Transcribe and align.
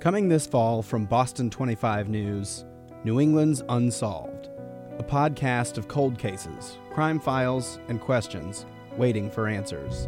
Coming 0.00 0.28
this 0.28 0.46
fall 0.46 0.80
from 0.80 1.06
Boston 1.06 1.50
25 1.50 2.08
News, 2.08 2.64
New 3.02 3.18
England's 3.18 3.64
Unsolved, 3.68 4.48
a 4.96 5.02
podcast 5.02 5.76
of 5.76 5.88
cold 5.88 6.16
cases, 6.16 6.78
crime 6.92 7.18
files, 7.18 7.80
and 7.88 8.00
questions 8.00 8.64
waiting 8.96 9.28
for 9.28 9.48
answers. 9.48 10.06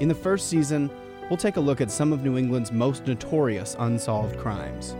In 0.00 0.08
the 0.08 0.14
first 0.14 0.48
season, 0.48 0.90
we'll 1.28 1.36
take 1.36 1.58
a 1.58 1.60
look 1.60 1.82
at 1.82 1.90
some 1.90 2.10
of 2.10 2.24
New 2.24 2.38
England's 2.38 2.72
most 2.72 3.06
notorious 3.06 3.76
unsolved 3.80 4.38
crimes. 4.38 4.96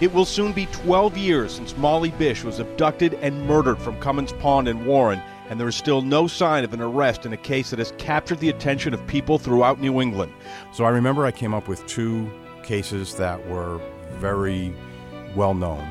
It 0.00 0.14
will 0.14 0.24
soon 0.24 0.52
be 0.52 0.66
12 0.66 1.18
years 1.18 1.52
since 1.52 1.76
Molly 1.76 2.12
Bish 2.12 2.44
was 2.44 2.60
abducted 2.60 3.14
and 3.14 3.48
murdered 3.48 3.78
from 3.78 3.98
Comins 3.98 4.32
Pond 4.34 4.68
in 4.68 4.86
Warren, 4.86 5.20
and 5.50 5.58
there 5.58 5.66
is 5.66 5.74
still 5.74 6.02
no 6.02 6.28
sign 6.28 6.62
of 6.62 6.72
an 6.72 6.80
arrest 6.80 7.26
in 7.26 7.32
a 7.32 7.36
case 7.36 7.70
that 7.70 7.80
has 7.80 7.94
captured 7.98 8.38
the 8.38 8.50
attention 8.50 8.94
of 8.94 9.04
people 9.08 9.40
throughout 9.40 9.80
New 9.80 10.00
England. 10.00 10.32
So 10.72 10.84
I 10.84 10.90
remember 10.90 11.26
I 11.26 11.32
came 11.32 11.52
up 11.52 11.66
with 11.66 11.84
two 11.88 12.30
cases 12.66 13.14
that 13.14 13.44
were 13.46 13.80
very 14.18 14.74
well 15.34 15.54
known, 15.54 15.88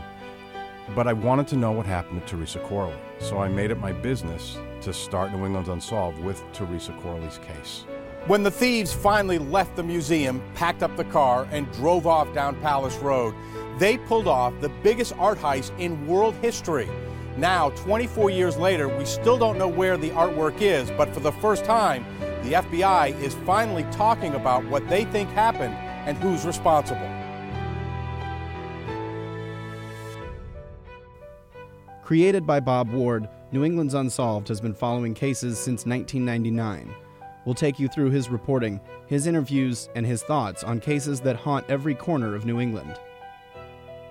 but 0.94 1.08
I 1.08 1.14
wanted 1.14 1.48
to 1.48 1.56
know 1.56 1.72
what 1.72 1.86
happened 1.86 2.28
to 2.28 2.36
Teresa 2.36 2.60
Corley. 2.60 2.94
So 3.20 3.40
I 3.40 3.48
made 3.48 3.72
it 3.72 3.80
my 3.80 3.94
business 3.94 4.58
to 4.82 4.94
start 4.94 5.32
New 5.32 5.46
England's 5.46 5.70
Unsolved 5.70 6.20
with 6.20 6.44
Teresa 6.52 6.92
Corley's 7.02 7.40
case. 7.40 7.86
When 8.28 8.44
the 8.44 8.52
thieves 8.52 8.92
finally 8.92 9.38
left 9.38 9.76
the 9.76 9.84
museum, 9.84 10.42
packed 10.56 10.84
up 10.84 10.96
the 10.98 11.06
car, 11.06 11.48
and 11.52 11.72
drove 11.74 12.08
off 12.08 12.34
down 12.34 12.60
Palace 12.60 12.98
Road, 12.98 13.34
they 13.78 13.98
pulled 13.98 14.28
off 14.28 14.54
the 14.62 14.70
biggest 14.84 15.14
art 15.18 15.38
heist 15.38 15.78
in 15.80 16.06
world 16.08 16.36
history. 16.42 16.90
Now, 17.38 17.70
24 17.72 18.32
years 18.32 18.58
later, 18.58 18.88
we 18.88 19.06
still 19.06 19.38
don't 19.38 19.58
know 19.58 19.68
where 19.68 19.96
the 19.96 20.10
artwork 20.12 20.62
is, 20.62 20.90
but 20.92 21.14
for 21.14 21.20
the 21.20 21.34
first 21.34 21.66
time, 21.66 22.06
the 22.44 22.54
FBI 22.54 23.20
is 23.22 23.34
finally 23.46 23.84
talking 23.92 24.34
about 24.34 24.66
what 24.66 24.88
they 24.90 25.06
think 25.06 25.30
happened 25.30 25.76
and 26.06 26.18
who's 26.18 26.46
responsible. 26.46 27.10
Created 32.04 32.46
by 32.46 32.60
Bob 32.60 32.92
Ward, 32.92 33.28
New 33.52 33.64
England's 33.64 33.96
Unsolved 33.96 34.48
has 34.48 34.62
been 34.62 34.76
following 34.76 35.14
cases 35.14 35.58
since 35.58 35.86
1999. 35.86 36.94
We'll 37.46 37.56
take 37.56 37.80
you 37.80 37.88
through 37.88 38.12
his 38.12 38.30
reporting, 38.30 38.80
his 39.08 39.28
interviews, 39.28 39.90
and 39.96 40.06
his 40.06 40.22
thoughts 40.22 40.64
on 40.64 40.80
cases 40.80 41.20
that 41.22 41.36
haunt 41.36 41.66
every 41.70 41.96
corner 41.96 42.36
of 42.36 42.46
New 42.46 42.60
England. 42.60 43.00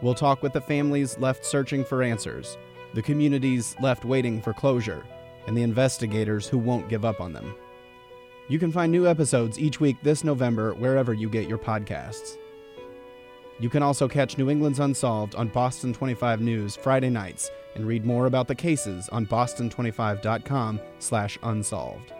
We'll 0.02 0.14
talk 0.14 0.42
with 0.42 0.52
the 0.52 0.60
families 0.60 1.18
left 1.18 1.44
searching 1.44 1.84
for 1.84 2.02
answers, 2.02 2.58
the 2.94 3.02
communities 3.02 3.76
left 3.80 4.04
waiting 4.04 4.42
for 4.42 4.52
closure, 4.52 5.04
and 5.46 5.56
the 5.56 5.62
investigators 5.62 6.48
who 6.48 6.58
won't 6.58 6.88
give 6.88 7.04
up 7.04 7.20
on 7.20 7.32
them. 7.32 7.54
You 8.48 8.58
can 8.58 8.70
find 8.70 8.92
new 8.92 9.06
episodes 9.06 9.58
each 9.58 9.80
week 9.80 9.96
this 10.02 10.22
November 10.22 10.74
wherever 10.74 11.14
you 11.14 11.30
get 11.30 11.48
your 11.48 11.58
podcasts. 11.58 12.36
You 13.58 13.70
can 13.70 13.82
also 13.82 14.06
catch 14.08 14.36
New 14.36 14.50
England's 14.50 14.80
Unsolved 14.80 15.34
on 15.34 15.48
Boston 15.48 15.94
25 15.94 16.40
News 16.40 16.76
Friday 16.76 17.08
nights 17.08 17.50
and 17.74 17.86
read 17.86 18.04
more 18.04 18.26
about 18.26 18.48
the 18.48 18.54
cases 18.54 19.08
on 19.08 19.26
boston25.com/unsolved. 19.26 22.13